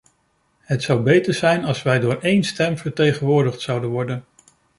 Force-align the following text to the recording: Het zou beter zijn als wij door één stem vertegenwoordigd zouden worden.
Het 0.59 0.83
zou 0.83 1.03
beter 1.03 1.33
zijn 1.33 1.63
als 1.65 1.83
wij 1.83 1.99
door 1.99 2.17
één 2.21 2.43
stem 2.43 2.77
vertegenwoordigd 2.77 3.61
zouden 3.61 3.89
worden. 3.89 4.23